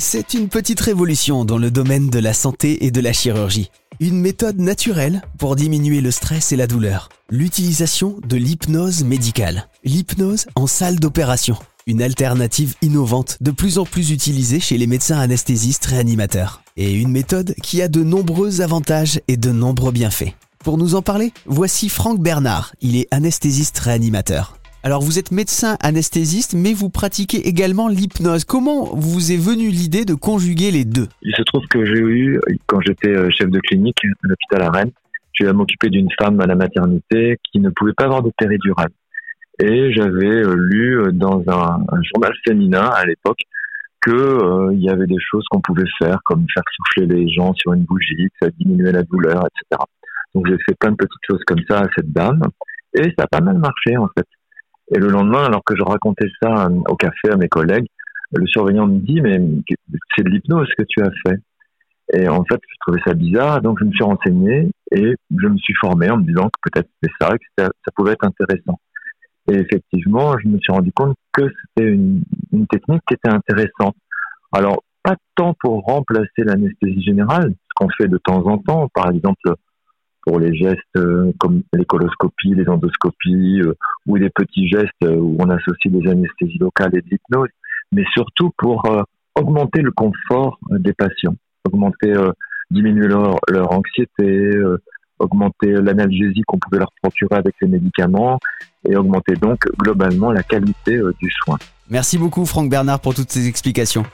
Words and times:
C'est 0.00 0.34
une 0.34 0.48
petite 0.48 0.78
révolution 0.78 1.44
dans 1.44 1.58
le 1.58 1.72
domaine 1.72 2.08
de 2.08 2.20
la 2.20 2.32
santé 2.32 2.86
et 2.86 2.92
de 2.92 3.00
la 3.00 3.12
chirurgie. 3.12 3.72
Une 3.98 4.20
méthode 4.20 4.60
naturelle 4.60 5.22
pour 5.38 5.56
diminuer 5.56 6.00
le 6.00 6.12
stress 6.12 6.52
et 6.52 6.56
la 6.56 6.68
douleur. 6.68 7.08
L'utilisation 7.30 8.16
de 8.24 8.36
l'hypnose 8.36 9.02
médicale. 9.02 9.66
L'hypnose 9.82 10.46
en 10.54 10.68
salle 10.68 11.00
d'opération. 11.00 11.56
Une 11.88 12.00
alternative 12.00 12.76
innovante 12.80 13.38
de 13.40 13.50
plus 13.50 13.78
en 13.78 13.84
plus 13.84 14.12
utilisée 14.12 14.60
chez 14.60 14.78
les 14.78 14.86
médecins 14.86 15.18
anesthésistes 15.18 15.86
réanimateurs. 15.86 16.62
Et 16.76 16.92
une 16.92 17.10
méthode 17.10 17.56
qui 17.60 17.82
a 17.82 17.88
de 17.88 18.04
nombreux 18.04 18.60
avantages 18.60 19.20
et 19.26 19.36
de 19.36 19.50
nombreux 19.50 19.90
bienfaits. 19.90 20.32
Pour 20.60 20.78
nous 20.78 20.94
en 20.94 21.02
parler, 21.02 21.32
voici 21.46 21.88
Franck 21.88 22.20
Bernard. 22.20 22.72
Il 22.80 22.94
est 22.96 23.08
anesthésiste 23.10 23.78
réanimateur. 23.80 24.57
Alors 24.84 25.02
vous 25.02 25.18
êtes 25.18 25.32
médecin 25.32 25.76
anesthésiste, 25.80 26.54
mais 26.54 26.72
vous 26.72 26.88
pratiquez 26.88 27.48
également 27.48 27.88
l'hypnose. 27.88 28.44
Comment 28.44 28.94
vous 28.94 29.32
est 29.32 29.36
venue 29.36 29.70
l'idée 29.70 30.04
de 30.04 30.14
conjuguer 30.14 30.70
les 30.70 30.84
deux? 30.84 31.08
Il 31.22 31.34
se 31.34 31.42
trouve 31.42 31.66
que 31.66 31.84
j'ai 31.84 32.00
eu, 32.00 32.40
quand 32.66 32.80
j'étais 32.82 33.08
euh, 33.08 33.28
chef 33.30 33.50
de 33.50 33.58
clinique 33.58 33.98
à 34.04 34.28
l'hôpital 34.28 34.62
à 34.62 34.70
Rennes, 34.70 34.92
j'ai 35.32 35.48
à 35.48 35.52
m'occuper 35.52 35.90
d'une 35.90 36.08
femme 36.16 36.40
à 36.40 36.46
la 36.46 36.54
maternité 36.54 37.38
qui 37.50 37.58
ne 37.58 37.70
pouvait 37.70 37.92
pas 37.92 38.04
avoir 38.04 38.22
de 38.22 38.30
péridurale. 38.38 38.90
Et 39.58 39.92
j'avais 39.92 40.44
euh, 40.44 40.54
lu 40.54 41.00
euh, 41.00 41.10
dans 41.10 41.42
un, 41.48 41.84
journal 42.14 42.32
féminin 42.46 42.88
à 42.94 43.04
l'époque 43.04 43.40
que 44.00 44.72
il 44.72 44.80
y 44.80 44.88
avait 44.88 45.08
des 45.08 45.18
choses 45.18 45.44
qu'on 45.50 45.60
pouvait 45.60 45.88
faire, 45.98 46.20
comme 46.24 46.46
faire 46.54 46.62
souffler 46.76 47.12
les 47.12 47.28
gens 47.28 47.52
sur 47.54 47.72
une 47.72 47.82
bougie, 47.82 48.28
ça 48.40 48.48
diminuait 48.56 48.92
la 48.92 49.02
douleur, 49.02 49.44
etc. 49.44 49.82
Donc 50.36 50.46
j'ai 50.46 50.56
fait 50.68 50.76
plein 50.78 50.92
de 50.92 50.96
petites 50.96 51.26
choses 51.28 51.42
comme 51.44 51.58
ça 51.68 51.80
à 51.80 51.86
cette 51.96 52.12
dame, 52.12 52.40
et 52.94 53.02
ça 53.18 53.24
a 53.24 53.26
pas 53.26 53.40
mal 53.40 53.58
marché 53.58 53.96
en 53.96 54.06
fait. 54.16 54.24
Et 54.94 54.98
le 54.98 55.08
lendemain, 55.08 55.44
alors 55.44 55.62
que 55.64 55.76
je 55.76 55.82
racontais 55.82 56.28
ça 56.42 56.66
euh, 56.66 56.80
au 56.88 56.96
café 56.96 57.30
à 57.30 57.36
mes 57.36 57.48
collègues, 57.48 57.86
le 58.32 58.46
surveillant 58.46 58.86
me 58.86 58.98
dit, 58.98 59.20
mais 59.20 59.40
c'est 60.16 60.22
de 60.22 60.30
l'hypnose 60.30 60.68
que 60.76 60.84
tu 60.88 61.02
as 61.02 61.10
fait. 61.26 61.40
Et 62.14 62.28
en 62.28 62.42
fait, 62.44 62.60
je 62.66 62.76
trouvais 62.80 63.00
ça 63.06 63.14
bizarre, 63.14 63.60
donc 63.60 63.78
je 63.80 63.84
me 63.84 63.92
suis 63.92 64.04
renseigné 64.04 64.70
et 64.92 65.14
je 65.36 65.46
me 65.46 65.58
suis 65.58 65.74
formé 65.78 66.10
en 66.10 66.16
me 66.16 66.24
disant 66.24 66.48
que 66.48 66.70
peut-être 66.70 66.88
c'était 67.02 67.14
ça, 67.20 67.30
que 67.36 67.44
ça, 67.58 67.68
pouvait 67.94 68.12
être 68.12 68.24
intéressant. 68.24 68.78
Et 69.50 69.56
effectivement, 69.56 70.38
je 70.38 70.48
me 70.48 70.58
suis 70.58 70.72
rendu 70.72 70.90
compte 70.92 71.16
que 71.32 71.42
c'était 71.42 71.90
une, 71.90 72.22
une 72.52 72.66
technique 72.66 73.02
qui 73.06 73.14
était 73.14 73.30
intéressante. 73.30 73.94
Alors, 74.52 74.82
pas 75.02 75.16
tant 75.36 75.54
pour 75.60 75.82
remplacer 75.82 76.44
l'anesthésie 76.44 77.02
générale, 77.02 77.50
ce 77.52 77.74
qu'on 77.76 77.88
fait 77.90 78.08
de 78.08 78.18
temps 78.18 78.46
en 78.46 78.58
temps, 78.58 78.88
par 78.94 79.10
exemple 79.10 79.54
pour 80.28 80.38
les 80.38 80.54
gestes 80.54 80.78
euh, 80.98 81.32
comme 81.38 81.62
les 81.72 81.86
coloscopies, 81.86 82.54
les 82.54 82.68
endoscopies 82.68 83.62
euh, 83.62 83.74
ou 84.06 84.18
des 84.18 84.28
petits 84.28 84.68
gestes 84.68 84.90
euh, 85.02 85.16
où 85.16 85.38
on 85.40 85.48
associe 85.48 85.90
des 85.90 86.06
anesthésies 86.06 86.58
locales 86.58 86.90
et 86.92 87.00
de 87.00 87.08
l'hypnose, 87.10 87.48
mais 87.92 88.04
surtout 88.12 88.50
pour 88.58 88.82
augmenter 89.34 89.80
le 89.80 89.90
confort 89.90 90.58
des 90.70 90.92
patients, 90.92 91.34
augmenter, 91.64 92.12
diminuer 92.70 93.06
leur, 93.06 93.38
leur 93.48 93.72
anxiété, 93.72 94.52
augmenter 95.18 95.72
l'analgésie 95.72 96.42
qu'on 96.46 96.58
pouvait 96.58 96.80
leur 96.80 96.92
procurer 97.02 97.36
avec 97.36 97.54
les 97.62 97.68
médicaments 97.68 98.38
et 98.86 98.94
augmenter 98.96 99.34
donc 99.36 99.60
globalement 99.78 100.30
la 100.32 100.42
qualité 100.42 101.00
du 101.18 101.30
soin. 101.42 101.56
Merci 101.88 102.18
beaucoup 102.18 102.44
Franck 102.44 102.68
Bernard 102.68 103.00
pour 103.00 103.14
toutes 103.14 103.30
ces 103.30 103.48
explications. 103.48 104.04